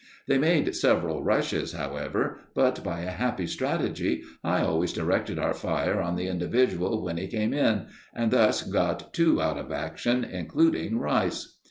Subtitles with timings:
[0.25, 6.01] They made several rushes, however, but, by a happy strategy, I always directed our fire
[6.01, 7.85] on the individual when he came in,
[8.15, 11.55] and thus got two out of action, including Rice.